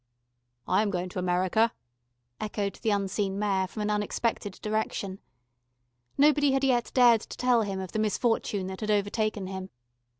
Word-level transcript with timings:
"I 0.67 0.81
am 0.81 0.89
going 0.89 1.09
to 1.09 1.19
America," 1.19 1.71
echoed 2.39 2.77
the 2.81 2.89
unseen 2.89 3.37
Mayor 3.37 3.67
from 3.67 3.83
an 3.83 3.91
unexpected 3.91 4.53
direction. 4.63 5.19
Nobody 6.17 6.53
had 6.53 6.63
yet 6.63 6.89
dared 6.95 7.21
to 7.21 7.37
tell 7.37 7.61
him 7.61 7.79
of 7.79 7.91
the 7.91 7.99
misfortune 7.99 8.65
that 8.65 8.81
had 8.81 8.89
overtaken 8.89 9.45
him. 9.45 9.69